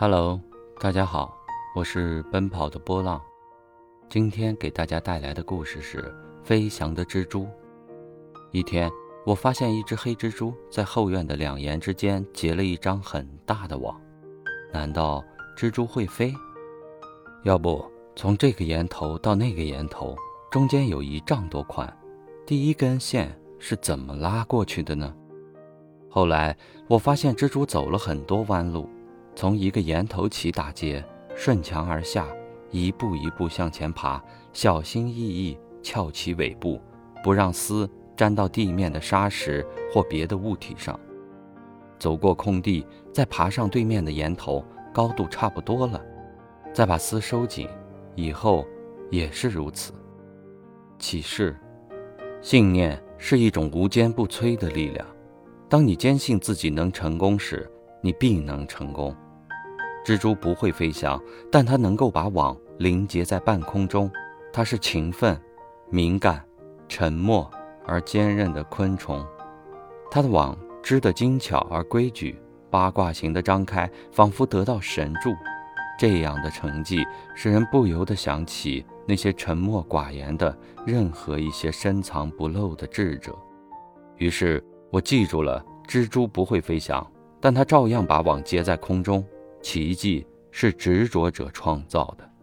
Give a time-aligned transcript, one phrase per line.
[0.00, 0.40] Hello，
[0.78, 1.36] 大家好，
[1.74, 3.20] 我是奔跑的波浪。
[4.08, 5.98] 今天给大家带来的故事是
[6.46, 7.40] 《飞翔的蜘蛛》。
[8.52, 8.88] 一天，
[9.26, 14.00] 我发现一只黑蜘蛛在后院的两檐之间结了一张很大的网。
[14.72, 15.20] 难道
[15.56, 16.32] 蜘蛛会飞？
[17.42, 17.84] 要不
[18.14, 20.16] 从这个檐头到那个檐头，
[20.48, 21.92] 中间有一丈多宽，
[22.46, 25.12] 第一根线是怎么拉过去的呢？
[26.08, 26.56] 后来
[26.86, 28.88] 我发现蜘蛛走了很多弯路。
[29.38, 31.00] 从一个岩头起打结，
[31.36, 32.26] 顺墙而下，
[32.72, 34.20] 一步一步向前爬，
[34.52, 36.80] 小心翼翼翘起尾部，
[37.22, 39.64] 不让丝粘到地面的沙石
[39.94, 40.98] 或别的物体上。
[42.00, 46.04] 走过空地，再爬上对面的岩头，高度差不多了，
[46.74, 47.68] 再把丝收紧。
[48.16, 48.66] 以后
[49.08, 49.92] 也是如此。
[50.98, 51.56] 启示：
[52.42, 55.06] 信念是一种无坚不摧的力量。
[55.68, 57.70] 当你坚信自己能成功时，
[58.00, 59.14] 你必能成功。
[60.08, 61.22] 蜘蛛不会飞翔，
[61.52, 64.10] 但它能够把网凝结在半空中。
[64.50, 65.38] 它是勤奋、
[65.90, 66.42] 敏感、
[66.88, 67.46] 沉默
[67.86, 69.22] 而坚韧的昆虫。
[70.10, 75.34] 它的网织得精巧而规矩，八卦形的张开，仿佛得到神助。
[75.98, 77.04] 这样的成绩
[77.34, 83.36] 使人不由得想起那些沉默寡言的任何一些深藏不露的智者。
[84.16, 87.06] 于是我记住了：蜘蛛不会飞翔，
[87.42, 89.22] 但它照样把网结在空中。
[89.62, 92.37] 奇迹是执着者创造的。